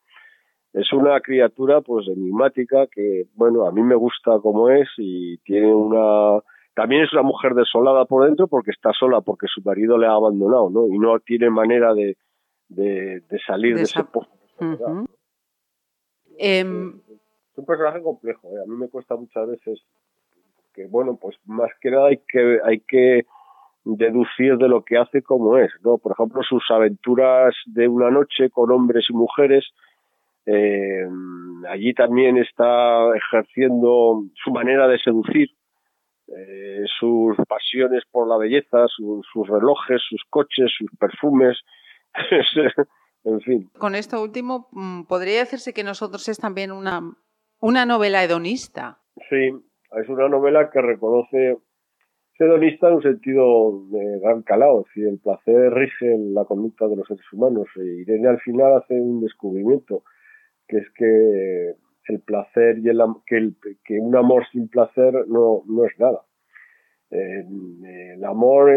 es 0.72 0.92
una 0.92 1.20
criatura 1.20 1.80
pues 1.80 2.08
enigmática 2.08 2.86
que 2.90 3.24
bueno 3.34 3.66
a 3.66 3.72
mí 3.72 3.82
me 3.82 3.94
gusta 3.94 4.38
como 4.40 4.70
es 4.70 4.88
y 4.96 5.38
tiene 5.38 5.72
una 5.74 6.40
también 6.74 7.02
es 7.02 7.12
una 7.12 7.22
mujer 7.22 7.54
desolada 7.54 8.04
por 8.06 8.24
dentro 8.24 8.48
porque 8.48 8.70
está 8.70 8.92
sola 8.92 9.20
porque 9.20 9.46
su 9.48 9.60
marido 9.62 9.98
le 9.98 10.06
ha 10.06 10.12
abandonado 10.12 10.70
no 10.70 10.86
y 10.86 10.98
no 10.98 11.18
tiene 11.20 11.50
manera 11.50 11.92
de 11.94 12.16
de, 12.68 13.22
salir 13.46 13.76
de, 13.76 13.82
ese 13.82 14.02
pozo 14.04 14.30
em, 16.38 17.00
es 17.54 17.58
un 17.58 17.64
personaje 17.64 18.02
complejo 18.02 18.48
¿eh? 18.48 18.62
a 18.62 18.68
mí 18.68 18.76
me 18.76 18.88
cuesta 18.88 19.16
muchas 19.16 19.48
veces 19.48 19.80
que 20.74 20.86
bueno 20.86 21.16
pues 21.20 21.36
más 21.46 21.70
que 21.80 21.90
nada 21.90 22.08
hay 22.08 22.18
que 22.28 22.58
hay 22.64 22.80
que 22.80 23.26
deducir 23.84 24.56
de 24.58 24.68
lo 24.68 24.84
que 24.84 24.98
hace 24.98 25.22
como 25.22 25.56
es 25.56 25.70
no 25.82 25.98
por 25.98 26.12
ejemplo 26.12 26.42
sus 26.42 26.64
aventuras 26.70 27.54
de 27.66 27.88
una 27.88 28.10
noche 28.10 28.50
con 28.50 28.70
hombres 28.70 29.06
y 29.08 29.12
mujeres 29.14 29.64
eh, 30.46 31.06
allí 31.68 31.94
también 31.94 32.36
está 32.36 33.16
ejerciendo 33.16 34.24
su 34.42 34.50
manera 34.50 34.86
de 34.88 34.98
seducir, 34.98 35.48
eh, 36.28 36.84
sus 36.98 37.36
pasiones 37.48 38.02
por 38.10 38.28
la 38.28 38.36
belleza, 38.36 38.86
sus 38.88 39.48
relojes, 39.48 40.02
sus 40.08 40.22
coches, 40.28 40.70
sus 40.76 40.90
perfumes, 40.98 41.58
en 43.24 43.40
fin. 43.40 43.70
Con 43.78 43.94
esto 43.94 44.22
último, 44.22 44.68
mm, 44.72 45.04
¿podría 45.04 45.40
decirse 45.40 45.72
que 45.72 45.84
nosotros 45.84 46.28
es 46.28 46.38
también 46.38 46.72
una, 46.72 47.00
una 47.60 47.86
novela 47.86 48.22
hedonista? 48.22 48.98
Sí, 49.28 49.50
es 50.00 50.08
una 50.08 50.28
novela 50.28 50.70
que 50.70 50.80
reconoce 50.82 51.56
es 52.34 52.40
hedonista 52.40 52.88
en 52.88 52.94
un 52.94 53.02
sentido 53.02 53.86
de 53.90 54.18
gran 54.18 54.42
calado, 54.42 54.84
si 54.92 55.02
el 55.02 55.20
placer 55.20 55.72
rige 55.72 56.18
la 56.18 56.44
conducta 56.44 56.88
de 56.88 56.96
los 56.96 57.06
seres 57.06 57.24
humanos. 57.32 57.68
E 57.76 58.02
Irene 58.02 58.26
al 58.26 58.40
final 58.40 58.76
hace 58.76 58.94
un 59.00 59.20
descubrimiento 59.20 60.02
que 60.66 60.78
es 60.78 60.90
que 60.96 61.74
el 62.08 62.20
placer 62.20 62.78
y 62.78 62.88
el, 62.88 63.00
que, 63.24 63.52
que 63.84 64.00
un 64.00 64.16
amor 64.16 64.44
sin 64.50 64.68
placer 64.68 65.14
no, 65.28 65.62
no 65.66 65.84
es 65.84 65.92
nada. 65.98 66.22
el 67.10 68.24
amor 68.24 68.72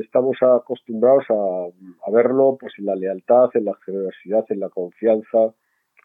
estamos 0.00 0.38
acostumbrados 0.40 1.24
a, 1.28 1.66
a, 2.06 2.10
verlo 2.10 2.56
pues 2.58 2.72
en 2.78 2.86
la 2.86 2.96
lealtad, 2.96 3.50
en 3.54 3.66
la 3.66 3.74
generosidad, 3.84 4.46
en 4.48 4.60
la 4.60 4.70
confianza, 4.70 5.54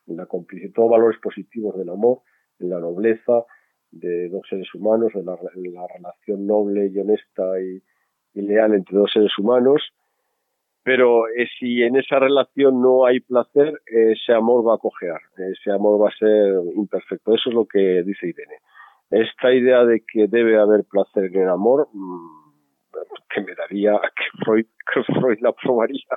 en 0.07 0.17
la 0.17 0.25
complicidad, 0.25 0.73
todos 0.73 0.89
valores 0.91 1.19
positivos 1.21 1.77
del 1.77 1.89
amor, 1.89 2.21
en 2.59 2.69
la 2.69 2.79
nobleza 2.79 3.43
de 3.91 4.29
dos 4.29 4.41
seres 4.49 4.73
humanos, 4.73 5.11
en 5.15 5.25
la, 5.25 5.33
la 5.33 5.87
relación 5.87 6.45
noble 6.45 6.87
y 6.87 6.97
honesta 6.97 7.59
y, 7.61 7.81
y 8.33 8.41
leal 8.41 8.73
entre 8.73 8.97
dos 8.97 9.11
seres 9.11 9.37
humanos, 9.37 9.81
pero 10.87 11.27
eh, 11.27 11.49
si 11.59 11.83
en 11.83 11.97
esa 11.97 12.17
relación 12.17 12.81
no 12.81 13.05
hay 13.05 13.19
placer, 13.19 13.81
ese 13.85 14.31
amor 14.31 14.65
va 14.65 14.75
a 14.75 14.77
cojear, 14.77 15.19
ese 15.35 15.69
amor 15.69 16.01
va 16.01 16.07
a 16.07 16.17
ser 16.17 16.53
imperfecto. 16.77 17.35
Eso 17.35 17.49
es 17.49 17.55
lo 17.55 17.65
que 17.65 18.03
dice 18.03 18.27
Irene. 18.27 18.59
Esta 19.11 19.51
idea 19.51 19.83
de 19.83 20.05
que 20.09 20.27
debe 20.27 20.57
haber 20.57 20.85
placer 20.85 21.25
en 21.25 21.41
el 21.41 21.49
amor, 21.49 21.89
mm, 21.91 22.47
que 23.29 23.41
me 23.41 23.53
daría 23.55 23.99
que 24.15 24.45
Freud, 24.45 24.65
que 24.93 25.03
Freud 25.19 25.39
la 25.41 25.51
probaría, 25.51 26.07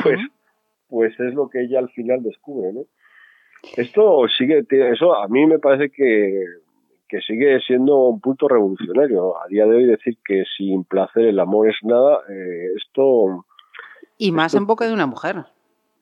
pues, 0.00 0.20
pues 0.88 1.18
es 1.18 1.34
lo 1.34 1.48
que 1.48 1.62
ella 1.62 1.80
al 1.80 1.90
final 1.90 2.22
descubre, 2.22 2.72
¿no? 2.72 2.82
Esto 3.76 4.26
sigue, 4.28 4.64
eso 4.70 5.14
a 5.14 5.28
mí 5.28 5.46
me 5.46 5.58
parece 5.58 5.90
que, 5.90 6.44
que 7.08 7.20
sigue 7.20 7.60
siendo 7.60 7.96
un 8.08 8.20
punto 8.20 8.48
revolucionario. 8.48 9.40
A 9.40 9.48
día 9.48 9.66
de 9.66 9.76
hoy 9.76 9.84
decir 9.86 10.16
que 10.24 10.44
sin 10.56 10.84
placer 10.84 11.24
el 11.24 11.38
amor 11.40 11.68
es 11.68 11.76
nada, 11.82 12.20
eh, 12.28 12.72
esto 12.76 13.44
y 14.18 14.32
más 14.32 14.54
en 14.54 14.66
boca 14.66 14.86
de 14.86 14.92
una 14.92 15.06
mujer. 15.06 15.44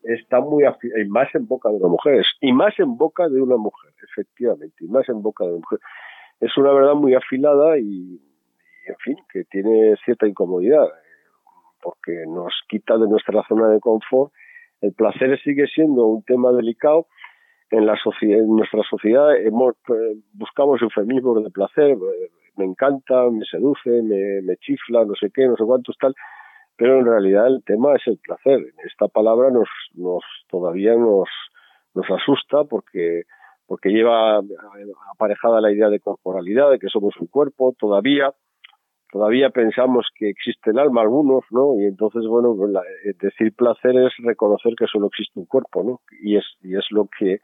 Está 0.02 0.40
muy 0.40 0.64
y 0.64 1.08
más 1.08 1.34
en 1.34 1.46
boca 1.46 1.68
de 1.68 1.76
una 1.76 1.88
mujer, 1.88 2.24
y 2.40 2.52
más 2.52 2.78
en 2.78 2.96
boca 2.96 3.28
de 3.28 3.40
una 3.40 3.56
mujer, 3.56 3.92
efectivamente, 4.02 4.76
y 4.80 4.88
más 4.88 5.08
en 5.08 5.20
boca 5.20 5.44
de 5.44 5.50
una 5.50 5.60
mujer. 5.60 5.80
Es 6.40 6.56
una 6.56 6.72
verdad 6.72 6.94
muy 6.94 7.14
afilada 7.14 7.78
y, 7.78 8.20
en 8.86 8.96
fin, 9.04 9.16
que 9.32 9.44
tiene 9.44 9.96
cierta 10.04 10.26
incomodidad, 10.26 10.86
porque 11.82 12.24
nos 12.28 12.54
quita 12.68 12.96
de 12.96 13.08
nuestra 13.08 13.44
zona 13.48 13.68
de 13.68 13.80
confort. 13.80 14.32
El 14.80 14.92
placer 14.92 15.38
sigue 15.42 15.66
siendo 15.66 16.06
un 16.06 16.22
tema 16.22 16.52
delicado. 16.52 17.08
En, 17.70 17.84
la 17.84 17.96
sociedad, 17.96 18.40
en 18.40 18.56
nuestra 18.56 18.82
sociedad 18.88 19.36
hemos, 19.36 19.74
eh, 19.88 20.16
buscamos 20.32 20.80
eufemismos 20.82 21.42
de 21.42 21.50
placer, 21.50 21.96
me 22.56 22.64
encanta, 22.64 23.28
me 23.30 23.44
seduce, 23.44 23.90
me, 24.02 24.42
me 24.42 24.56
chifla, 24.58 25.04
no 25.04 25.14
sé 25.14 25.30
qué, 25.34 25.46
no 25.46 25.56
sé 25.56 25.64
cuántos 25.64 25.96
tal 25.98 26.14
pero 26.76 27.00
en 27.00 27.06
realidad 27.06 27.46
el 27.46 27.62
tema 27.64 27.94
es 27.96 28.06
el 28.06 28.18
placer. 28.18 28.60
Esta 28.84 29.08
palabra 29.08 29.50
nos, 29.50 29.68
nos 29.94 30.22
todavía 30.48 30.94
nos, 30.94 31.28
nos 31.94 32.06
asusta 32.10 32.64
porque, 32.64 33.22
porque 33.66 33.88
lleva 33.88 34.42
aparejada 35.14 35.60
la 35.60 35.72
idea 35.72 35.88
de 35.88 36.00
corporalidad, 36.00 36.70
de 36.70 36.78
que 36.78 36.88
somos 36.88 37.14
un 37.18 37.28
cuerpo, 37.28 37.74
todavía, 37.78 38.34
todavía 39.10 39.50
pensamos 39.50 40.06
que 40.14 40.28
existe 40.28 40.70
el 40.70 40.78
alma 40.78 41.00
algunos, 41.00 41.44
¿no? 41.50 41.80
Y 41.80 41.86
entonces, 41.86 42.26
bueno, 42.28 42.54
decir 43.20 43.54
placer 43.54 43.96
es 43.96 44.12
reconocer 44.18 44.74
que 44.78 44.86
solo 44.86 45.06
existe 45.06 45.40
un 45.40 45.46
cuerpo, 45.46 45.82
¿no? 45.82 46.00
Y 46.22 46.36
es, 46.36 46.44
y 46.62 46.76
es 46.76 46.84
lo 46.90 47.08
que, 47.18 47.40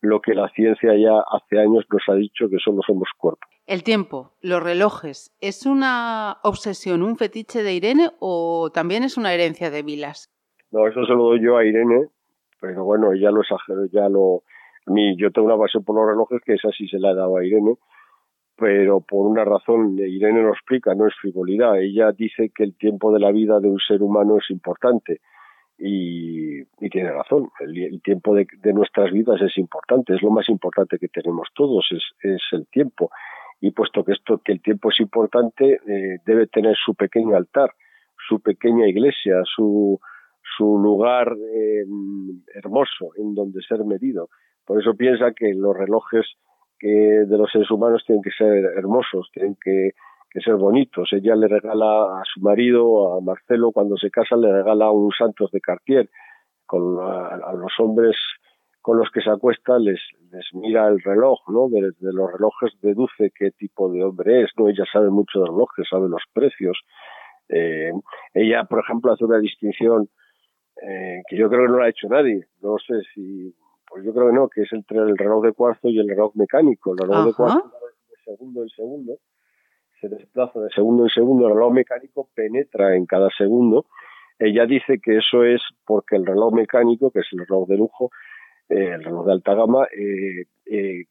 lo 0.00 0.20
que 0.20 0.34
la 0.34 0.48
ciencia 0.50 0.94
ya 0.96 1.20
hace 1.30 1.58
años 1.58 1.84
nos 1.90 2.02
ha 2.08 2.14
dicho 2.14 2.48
que 2.48 2.58
solo 2.58 2.80
somos 2.86 3.08
cuerpo. 3.16 3.46
El 3.66 3.84
tiempo, 3.84 4.32
los 4.40 4.62
relojes, 4.62 5.36
¿es 5.40 5.66
una 5.66 6.38
obsesión, 6.42 7.02
un 7.02 7.16
fetiche 7.16 7.62
de 7.62 7.74
Irene 7.74 8.10
o 8.18 8.70
también 8.72 9.04
es 9.04 9.16
una 9.16 9.32
herencia 9.32 9.70
de 9.70 9.82
Vilas? 9.82 10.30
No, 10.70 10.86
eso 10.86 11.04
se 11.04 11.12
lo 11.12 11.24
doy 11.24 11.44
yo 11.44 11.56
a 11.56 11.64
Irene, 11.64 12.08
pero 12.60 12.84
bueno, 12.84 13.12
ella 13.12 13.30
lo 13.30 13.42
exageró, 13.42 13.86
ya 13.86 14.08
lo... 14.08 14.42
A 14.86 14.92
mí, 14.92 15.14
yo 15.16 15.30
tengo 15.30 15.46
una 15.46 15.56
base 15.56 15.78
por 15.80 15.94
los 15.94 16.06
relojes 16.06 16.40
que 16.44 16.54
esa 16.54 16.70
sí 16.70 16.88
se 16.88 16.98
la 16.98 17.10
he 17.10 17.14
dado 17.14 17.36
a 17.36 17.44
Irene, 17.44 17.74
pero 18.56 19.00
por 19.00 19.26
una 19.26 19.44
razón, 19.44 19.96
Irene 19.98 20.42
lo 20.42 20.50
explica, 20.50 20.94
no 20.94 21.06
es 21.06 21.14
frivolidad. 21.20 21.78
Ella 21.78 22.12
dice 22.12 22.50
que 22.54 22.64
el 22.64 22.76
tiempo 22.76 23.12
de 23.12 23.20
la 23.20 23.30
vida 23.30 23.60
de 23.60 23.68
un 23.68 23.78
ser 23.78 24.02
humano 24.02 24.38
es 24.38 24.50
importante 24.50 25.20
y, 25.80 26.64
tiene 26.90 27.10
razón, 27.12 27.50
el, 27.60 28.00
tiempo 28.02 28.34
de, 28.34 28.46
nuestras 28.72 29.10
vidas 29.12 29.40
es 29.40 29.56
importante, 29.56 30.14
es 30.14 30.22
lo 30.22 30.30
más 30.30 30.48
importante 30.48 30.98
que 30.98 31.08
tenemos 31.08 31.48
todos, 31.54 31.86
es, 31.90 32.02
es 32.22 32.42
el 32.52 32.66
tiempo. 32.66 33.10
Y 33.60 33.72
puesto 33.72 34.04
que 34.04 34.12
esto 34.12 34.40
que 34.44 34.52
el 34.52 34.62
tiempo 34.62 34.90
es 34.90 35.00
importante 35.00 35.80
eh, 35.86 36.18
debe 36.24 36.46
tener 36.46 36.76
su 36.76 36.94
pequeño 36.94 37.36
altar 37.36 37.72
su 38.28 38.40
pequeña 38.40 38.86
iglesia 38.86 39.42
su 39.44 39.98
su 40.56 40.78
lugar 40.78 41.32
eh, 41.32 41.84
hermoso 42.54 43.12
en 43.16 43.34
donde 43.34 43.62
ser 43.62 43.84
medido. 43.84 44.28
Por 44.66 44.80
eso 44.80 44.94
piensa 44.94 45.32
que 45.32 45.54
los 45.54 45.76
relojes 45.76 46.26
de 46.82 47.36
los 47.36 47.52
seres 47.52 47.70
humanos 47.70 48.02
tienen 48.06 48.22
que 48.22 48.30
ser 48.30 48.64
hermosos 48.76 49.28
tienen 49.34 49.54
que, 49.62 49.90
que 50.30 50.40
ser 50.40 50.54
bonitos 50.54 51.12
ella 51.12 51.34
le 51.34 51.48
regala 51.48 52.20
a 52.20 52.22
su 52.24 52.40
marido 52.40 53.14
a 53.14 53.20
Marcelo 53.20 53.72
cuando 53.72 53.96
se 53.96 54.10
casa 54.10 54.36
le 54.36 54.52
regala 54.52 54.90
un 54.90 55.10
Santos 55.12 55.50
de 55.50 55.60
Cartier 55.60 56.08
con 56.66 56.98
a 57.00 57.52
los 57.52 57.72
hombres 57.78 58.16
con 58.80 58.98
los 58.98 59.10
que 59.10 59.20
se 59.20 59.30
acuesta 59.30 59.78
les, 59.78 60.00
les 60.32 60.46
mira 60.54 60.88
el 60.88 61.00
reloj, 61.00 61.38
¿no? 61.48 61.68
De, 61.68 61.92
los 62.00 62.32
relojes 62.32 62.72
deduce 62.80 63.30
qué 63.34 63.50
tipo 63.50 63.90
de 63.90 64.04
hombre 64.04 64.42
es, 64.42 64.50
¿no? 64.56 64.68
Ella 64.68 64.84
sabe 64.90 65.10
mucho 65.10 65.40
de 65.40 65.46
relojes, 65.46 65.86
sabe 65.88 66.08
los 66.08 66.22
precios. 66.32 66.78
Eh, 67.48 67.92
ella, 68.34 68.64
por 68.64 68.80
ejemplo, 68.80 69.12
hace 69.12 69.24
una 69.24 69.38
distinción 69.38 70.08
eh, 70.82 71.22
que 71.28 71.36
yo 71.36 71.48
creo 71.48 71.66
que 71.66 71.72
no 71.72 71.78
la 71.78 71.86
ha 71.86 71.90
hecho 71.90 72.08
nadie. 72.08 72.46
No 72.62 72.76
sé 72.78 72.94
si, 73.14 73.54
pues 73.88 74.04
yo 74.04 74.14
creo 74.14 74.28
que 74.28 74.34
no, 74.34 74.48
que 74.48 74.62
es 74.62 74.72
entre 74.72 74.98
el 74.98 75.16
reloj 75.16 75.44
de 75.44 75.52
cuarzo 75.52 75.88
y 75.88 75.98
el 75.98 76.08
reloj 76.08 76.34
mecánico. 76.34 76.92
El 76.92 76.98
reloj 76.98 77.26
de 77.26 77.34
cuarzo 77.34 77.58
de 77.58 78.24
segundo 78.24 78.62
en 78.62 78.68
segundo, 78.70 79.18
se 80.00 80.08
desplaza 80.08 80.60
de 80.60 80.70
segundo 80.70 81.04
en 81.04 81.10
segundo, 81.10 81.46
el 81.48 81.54
reloj 81.54 81.72
mecánico 81.72 82.28
penetra 82.34 82.96
en 82.96 83.06
cada 83.06 83.28
segundo. 83.36 83.86
Ella 84.38 84.64
dice 84.66 84.98
que 85.02 85.18
eso 85.18 85.44
es 85.44 85.60
porque 85.84 86.16
el 86.16 86.26
reloj 86.26 86.54
mecánico, 86.54 87.10
que 87.10 87.20
es 87.20 87.26
el 87.32 87.40
reloj 87.40 87.68
de 87.68 87.76
lujo, 87.76 88.10
eh, 88.68 88.92
el 88.94 89.04
reloj 89.04 89.26
de 89.26 89.32
alta 89.32 89.54
gama, 89.54 89.84
eh, 89.86 90.46
eh, 90.66 91.04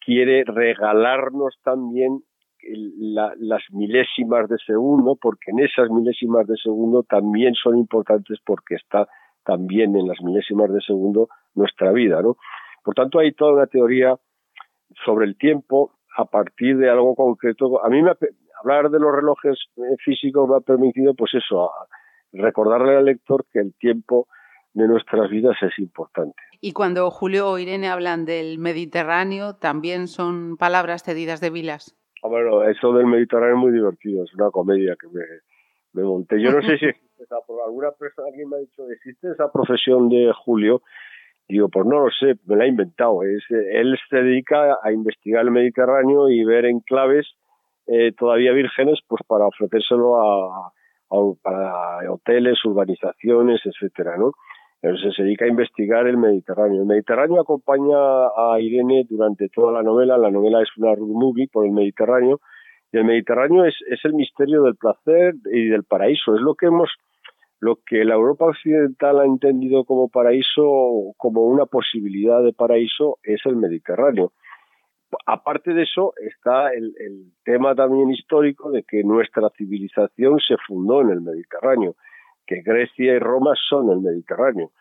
quiere 0.00 0.44
regalarnos 0.44 1.58
también 1.62 2.22
las 2.64 3.62
milésimas 3.70 4.48
de 4.48 4.56
segundo, 4.64 5.16
porque 5.20 5.50
en 5.50 5.58
esas 5.58 5.90
milésimas 5.90 6.46
de 6.46 6.56
segundo 6.56 7.02
también 7.02 7.54
son 7.54 7.76
importantes 7.76 8.38
porque 8.44 8.76
está 8.76 9.08
también 9.44 9.96
en 9.96 10.06
las 10.06 10.20
milésimas 10.22 10.72
de 10.72 10.80
segundo 10.80 11.28
nuestra 11.54 11.90
vida, 11.90 12.22
¿no? 12.22 12.36
Por 12.84 12.94
tanto, 12.94 13.18
hay 13.18 13.32
toda 13.32 13.54
una 13.54 13.66
teoría 13.66 14.16
sobre 15.04 15.26
el 15.26 15.36
tiempo 15.36 15.92
a 16.16 16.24
partir 16.24 16.76
de 16.76 16.90
algo 16.90 17.14
concreto. 17.14 17.84
A 17.84 17.88
mí 17.88 18.02
me, 18.02 18.12
hablar 18.60 18.90
de 18.90 18.98
los 18.98 19.14
relojes 19.14 19.58
eh, 19.76 19.96
físicos 20.04 20.48
me 20.48 20.56
ha 20.56 20.60
permitido, 20.60 21.14
pues 21.14 21.32
eso, 21.34 21.70
recordarle 22.32 22.96
al 22.96 23.04
lector 23.04 23.44
que 23.52 23.60
el 23.60 23.74
tiempo 23.74 24.28
de 24.74 24.88
nuestras 24.88 25.30
vidas 25.30 25.56
es 25.62 25.78
importante. 25.78 26.36
Y 26.60 26.72
cuando 26.72 27.10
Julio 27.10 27.48
o 27.48 27.58
Irene 27.58 27.88
hablan 27.88 28.24
del 28.24 28.58
Mediterráneo, 28.58 29.56
¿también 29.56 30.06
son 30.08 30.56
palabras 30.56 31.02
cedidas 31.02 31.40
de 31.40 31.50
Vilas? 31.50 31.96
Ah, 32.22 32.28
bueno, 32.28 32.62
eso 32.62 32.92
del 32.92 33.06
Mediterráneo 33.06 33.56
es 33.56 33.60
muy 33.60 33.72
divertido, 33.72 34.24
es 34.24 34.32
una 34.34 34.50
comedia 34.50 34.96
que 34.98 35.08
me, 35.08 35.24
me 35.92 36.02
monté. 36.04 36.40
Yo 36.40 36.52
no 36.52 36.62
sé 36.62 36.78
si 36.78 36.86
alguna 37.66 37.90
persona, 37.92 38.28
alguien 38.28 38.48
me 38.48 38.56
ha 38.56 38.60
dicho, 38.60 38.88
¿existe 38.90 39.30
esa 39.32 39.50
profesión 39.52 40.08
de 40.08 40.32
Julio? 40.44 40.82
Digo, 41.48 41.68
pues 41.68 41.86
no 41.86 42.04
lo 42.04 42.10
sé, 42.10 42.34
me 42.46 42.56
la 42.56 42.64
ha 42.64 42.66
inventado. 42.68 43.22
Él 43.22 43.40
se 44.08 44.16
dedica 44.16 44.78
a 44.82 44.92
investigar 44.92 45.42
el 45.44 45.50
Mediterráneo 45.50 46.28
y 46.30 46.44
ver 46.44 46.64
enclaves 46.64 47.26
eh, 47.86 48.12
todavía 48.16 48.52
vírgenes, 48.52 49.00
pues 49.08 49.22
para 49.26 49.46
ofrecérselo 49.46 50.16
a, 50.16 50.72
para 51.42 52.10
hoteles, 52.10 52.64
urbanizaciones, 52.64 53.60
etcétera, 53.64 54.16
¿no? 54.16 54.32
Entonces 54.80 55.14
se 55.14 55.22
dedica 55.22 55.44
a 55.44 55.48
investigar 55.48 56.06
el 56.06 56.16
Mediterráneo. 56.16 56.80
El 56.82 56.88
Mediterráneo 56.88 57.40
acompaña 57.40 57.94
a 57.94 58.58
Irene 58.60 59.06
durante 59.08 59.48
toda 59.48 59.72
la 59.72 59.82
novela. 59.82 60.18
La 60.18 60.30
novela 60.30 60.60
es 60.60 60.68
una 60.76 60.94
road 60.94 61.08
movie 61.08 61.48
por 61.52 61.64
el 61.64 61.70
Mediterráneo. 61.70 62.40
Y 62.92 62.98
el 62.98 63.04
Mediterráneo 63.04 63.64
es, 63.64 63.76
es 63.88 64.00
el 64.04 64.14
misterio 64.14 64.62
del 64.64 64.74
placer 64.74 65.34
y 65.52 65.68
del 65.68 65.84
paraíso. 65.84 66.34
Es 66.34 66.40
lo 66.40 66.56
que 66.56 66.66
hemos 66.66 66.90
lo 67.62 67.78
que 67.86 68.04
la 68.04 68.14
Europa 68.14 68.46
occidental 68.46 69.20
ha 69.20 69.24
entendido 69.24 69.84
como 69.84 70.08
paraíso, 70.08 71.14
como 71.16 71.42
una 71.42 71.64
posibilidad 71.64 72.42
de 72.42 72.52
paraíso, 72.52 73.18
es 73.22 73.40
el 73.44 73.54
Mediterráneo. 73.54 74.32
Aparte 75.26 75.72
de 75.72 75.84
eso, 75.84 76.12
está 76.16 76.72
el, 76.72 76.92
tema 77.44 77.76
también 77.76 78.10
histórico 78.10 78.72
de 78.72 78.82
que 78.82 79.04
nuestra 79.04 79.48
civilización 79.56 80.40
se 80.40 80.56
fundó 80.66 81.02
en 81.02 81.10
el 81.10 81.20
Mediterráneo, 81.20 81.94
que 82.48 82.62
Grecia 82.62 83.14
y 83.14 83.18
Roma 83.20 83.52
son 83.68 83.90
el 83.92 84.00
Mediterráneo. 84.00 84.72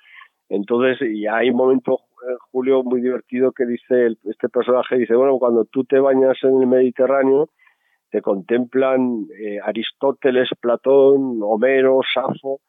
Entonces, 0.50 1.08
y 1.08 1.28
hay 1.28 1.52
un 1.52 1.58
momento, 1.58 2.00
eh, 2.28 2.36
Julio, 2.52 2.82
muy 2.82 3.02
divertido 3.02 3.52
que 3.52 3.68
dice 3.68 4.18
este 4.24 4.50
personaje, 4.50 4.98
dice, 4.98 5.14
bueno, 5.14 5.38
cuando 5.38 5.66
tú 5.66 5.84
te 5.84 6.00
bañas 6.00 6.40
en 6.42 6.60
el 6.60 6.66
Mediterráneo, 6.66 7.52
te 8.10 8.24
contemplan 8.24 9.28
eh, 9.40 9.60
Aristóteles, 9.64 10.50
Platón, 10.60 11.38
Homero, 11.44 12.00
Safo, 12.12 12.60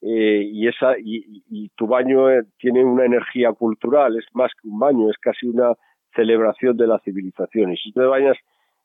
eh, 0.00 0.42
y 0.44 0.68
esa 0.68 0.94
y, 0.98 1.70
tu 1.76 1.86
baño 1.86 2.30
eh, 2.30 2.42
tiene 2.58 2.84
una 2.84 3.04
energía 3.04 3.52
cultural 3.52 4.16
es 4.16 4.24
más 4.32 4.52
que 4.60 4.68
un 4.68 4.78
baño 4.78 5.10
es 5.10 5.18
casi 5.18 5.46
una 5.46 5.74
celebración 6.14 6.76
de 6.76 6.86
la 6.86 6.98
civilización. 7.00 7.72
Y 7.72 7.76
si 7.76 7.92
te 7.92 8.00
bañas 8.00 8.36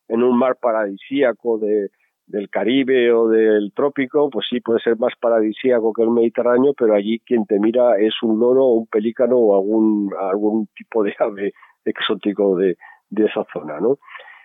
en 0.08 0.24
un 0.24 0.38
mar 0.38 0.58
paradisíaco 0.60 1.58
de, 1.60 1.89
del 2.27 2.50
Caribe 2.50 3.12
o 3.12 3.27
del 3.27 3.72
trópico 3.74 4.29
pues 4.29 4.48
sí 4.50 4.60
puede 4.60 4.79
ser 4.79 4.98
más 4.98 5.13
paradisíaco 5.20 5.93
que 5.93 6.03
el 6.03 6.10
Mediterráneo 6.10 6.74
pero 6.77 6.96
allí 6.96 7.20
quien 7.20 7.46
te 7.46 7.60
mira 7.60 7.98
es 8.00 8.13
un 8.22 8.39
loro 8.39 8.65
o 8.65 8.74
un 8.74 8.88
pelícano 8.88 9.38
o 9.38 9.55
algún 9.55 10.12
algún 10.20 10.67
tipo 10.75 11.03
de 11.03 11.15
ave 11.20 11.53
exótico 11.86 12.55
de, 12.58 12.77
de 13.10 13.25
esa 13.25 13.46
zona 13.51 13.79
no 13.79 13.98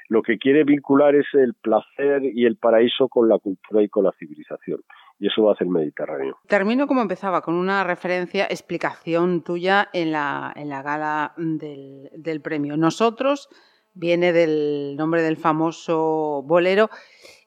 lo 0.09 0.23
que 0.23 0.39
quiere 0.39 0.65
vincular 0.65 1.15
es 1.15 1.27
el 1.35 1.55
placer 1.55 2.23
y 2.25 2.47
el 2.47 2.57
paraíso 2.57 3.09
con 3.09 3.29
la 3.29 3.39
cultura 3.39 3.83
y 3.83 3.89
con 3.89 4.05
la 4.05 4.13
civilización 4.19 4.81
y 5.19 5.27
eso 5.27 5.43
va 5.43 5.53
a 5.53 5.57
el 5.61 5.69
Mediterráneo. 5.69 6.39
Termino 6.47 6.87
como 6.87 7.03
empezaba, 7.03 7.43
con 7.43 7.55
una 7.55 7.85
referencia, 7.85 8.45
explicación 8.45 9.43
tuya 9.43 9.89
en 9.93 10.13
la, 10.13 10.53
en 10.55 10.69
la 10.69 10.83
gala 10.83 11.35
del, 11.37 12.11
del 12.15 12.41
premio. 12.41 12.77
Nosotros 12.77 13.49
viene 13.95 14.33
del 14.33 14.95
nombre 14.97 15.23
del 15.23 15.37
famoso 15.37 16.43
bolero 16.45 16.89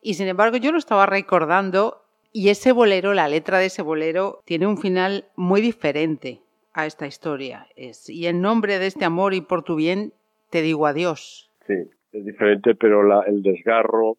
y 0.01 0.15
sin 0.15 0.27
embargo 0.27 0.57
yo 0.57 0.71
lo 0.71 0.77
estaba 0.77 1.05
recordando 1.05 2.01
y 2.33 2.49
ese 2.49 2.71
bolero, 2.71 3.13
la 3.13 3.27
letra 3.27 3.59
de 3.59 3.65
ese 3.65 3.81
bolero, 3.81 4.41
tiene 4.45 4.65
un 4.65 4.77
final 4.77 5.25
muy 5.35 5.59
diferente 5.59 6.41
a 6.73 6.85
esta 6.85 7.05
historia. 7.05 7.67
Es, 7.75 8.09
y 8.09 8.27
en 8.27 8.41
nombre 8.41 8.79
de 8.79 8.87
este 8.87 9.03
amor 9.03 9.33
y 9.33 9.41
por 9.41 9.63
tu 9.63 9.75
bien, 9.75 10.13
te 10.49 10.61
digo 10.61 10.87
adiós. 10.87 11.51
Sí, 11.67 11.73
es 12.13 12.25
diferente, 12.25 12.73
pero 12.75 13.03
la, 13.03 13.21
el 13.27 13.43
desgarro, 13.43 14.17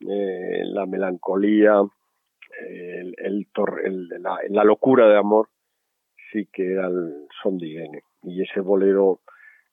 eh, 0.00 0.64
la 0.64 0.84
melancolía, 0.84 1.82
el, 2.68 3.14
el, 3.18 4.08
la, 4.50 4.64
locura 4.64 5.08
de 5.08 5.16
amor 5.16 5.48
sí 6.32 6.48
que 6.52 6.72
era 6.72 6.86
el 6.88 7.26
son 7.42 7.58
de 7.58 7.66
Irene. 7.66 8.02
Y 8.22 8.42
ese 8.42 8.60
bolero 8.60 9.20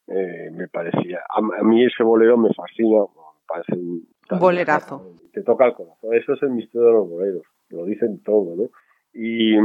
eh, 0.07 0.49
me 0.51 0.67
parecía, 0.67 1.21
a, 1.29 1.63
mí 1.63 1.85
ese 1.85 2.03
bolero 2.03 2.37
me 2.37 2.53
fascina, 2.53 3.01
me 3.01 3.45
parece 3.47 3.73
un 3.73 4.07
bolerazo. 4.39 5.15
Te 5.33 5.43
toca 5.43 5.65
el 5.65 5.73
corazón. 5.73 6.13
Eso 6.13 6.33
es 6.33 6.43
el 6.43 6.51
misterio 6.51 6.87
de 6.87 6.93
los 6.93 7.09
boleros, 7.09 7.43
lo 7.69 7.85
dicen 7.85 8.21
todo, 8.23 8.55
¿no? 8.55 8.69
Y, 9.13 9.55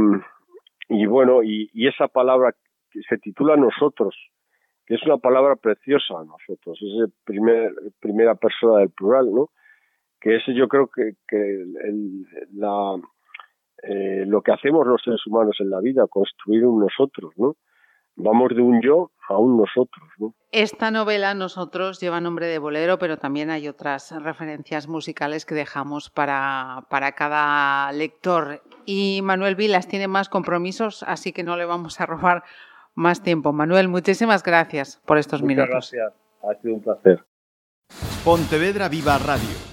y 0.89 1.05
bueno, 1.05 1.43
y, 1.43 1.69
y 1.73 1.87
esa 1.87 2.07
palabra 2.07 2.55
que 2.91 3.01
se 3.07 3.17
titula 3.17 3.55
Nosotros, 3.55 4.15
que 4.85 4.95
es 4.95 5.03
una 5.03 5.17
palabra 5.17 5.55
preciosa 5.55 6.19
a 6.19 6.25
nosotros, 6.25 6.77
es 6.81 7.07
el 7.07 7.13
primer, 7.23 7.71
primera 7.99 8.35
persona 8.35 8.79
del 8.79 8.89
plural, 8.89 9.31
¿no? 9.33 9.49
Que 10.23 10.37
ese 10.37 10.55
yo 10.55 10.69
creo 10.69 10.87
que, 10.87 11.15
que 11.27 11.35
el, 11.37 12.25
la, 12.53 12.95
eh, 13.83 14.23
lo 14.25 14.41
que 14.41 14.53
hacemos 14.53 14.87
los 14.87 15.01
seres 15.03 15.19
humanos 15.27 15.57
en 15.59 15.69
la 15.69 15.81
vida, 15.81 16.07
construir 16.09 16.65
un 16.65 16.79
nosotros, 16.79 17.33
¿no? 17.35 17.57
Vamos 18.15 18.55
de 18.55 18.61
un 18.61 18.81
yo 18.81 19.11
a 19.27 19.37
un 19.37 19.57
nosotros, 19.57 20.07
¿no? 20.19 20.33
Esta 20.51 20.91
novela, 20.91 21.33
Nosotros, 21.33 21.99
lleva 21.99 22.21
nombre 22.21 22.47
de 22.47 22.59
bolero, 22.59 22.97
pero 22.99 23.17
también 23.17 23.49
hay 23.49 23.67
otras 23.67 24.11
referencias 24.23 24.87
musicales 24.87 25.45
que 25.45 25.55
dejamos 25.55 26.09
para, 26.09 26.85
para 26.89 27.13
cada 27.13 27.91
lector. 27.91 28.61
Y 28.85 29.19
Manuel 29.23 29.55
Vilas 29.55 29.89
tiene 29.89 30.07
más 30.07 30.29
compromisos, 30.29 31.03
así 31.03 31.33
que 31.33 31.43
no 31.43 31.57
le 31.57 31.65
vamos 31.65 31.99
a 31.99 32.05
robar 32.05 32.43
más 32.95 33.23
tiempo. 33.23 33.51
Manuel, 33.51 33.89
muchísimas 33.89 34.41
gracias 34.43 35.01
por 35.05 35.17
estos 35.17 35.41
Muchas 35.41 35.57
minutos. 35.57 35.91
Gracias, 35.91 36.13
ha 36.43 36.61
sido 36.61 36.75
un 36.75 36.81
placer. 36.81 37.25
Pontevedra 38.23 38.87
Viva 38.87 39.17
Radio 39.17 39.72